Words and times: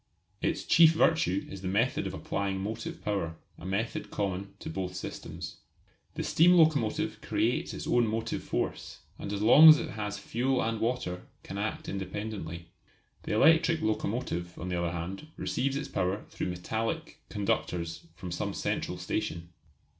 Its 0.41 0.63
chief 0.63 0.93
virtue 0.93 1.45
is 1.47 1.61
the 1.61 1.67
method 1.67 2.07
of 2.07 2.13
applying 2.15 2.59
motive 2.59 3.03
power 3.05 3.35
a 3.59 3.67
method 3.67 4.09
common 4.09 4.51
to 4.57 4.67
both 4.67 4.95
systems. 4.95 5.57
The 6.15 6.23
steam 6.23 6.53
locomotive 6.53 7.21
creates 7.21 7.71
its 7.71 7.85
own 7.85 8.07
motive 8.07 8.41
force, 8.41 9.01
and 9.19 9.31
as 9.31 9.43
long 9.43 9.69
as 9.69 9.77
it 9.77 9.91
has 9.91 10.17
fuel 10.17 10.59
and 10.63 10.81
water 10.81 11.27
can 11.43 11.59
act 11.59 11.87
independently. 11.87 12.69
The 13.25 13.35
electric 13.35 13.81
locomotive, 13.83 14.57
on 14.57 14.69
the 14.69 14.79
other 14.81 14.91
hand, 14.91 15.27
receives 15.37 15.75
its 15.75 15.87
power 15.87 16.25
through 16.31 16.47
metallic 16.49 17.19
conductors 17.29 18.07
from 18.15 18.31
some 18.31 18.55
central 18.55 18.97
station. 18.97 19.49